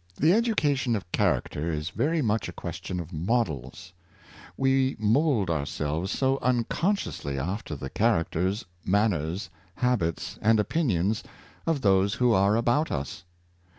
'"The 0.16 0.32
education 0.32 0.96
of 0.96 1.12
character 1.12 1.70
is 1.70 1.90
very 1.90 2.22
much 2.22 2.48
a 2.48 2.52
question 2.52 2.98
of 2.98 3.12
models; 3.12 3.92
we 4.56 4.96
mould 4.98 5.50
ourselves 5.50 6.10
so 6.10 6.38
unconsciously 6.40 7.38
after 7.38 7.76
the 7.76 7.90
characters, 7.90 8.64
manners, 8.86 9.50
habits 9.74 10.38
and 10.40 10.58
opinions 10.58 11.22
of 11.66 11.82
those 11.82 12.14
who 12.14 12.32
are 12.32 12.56
about 12.56 12.90
us. 12.90 13.24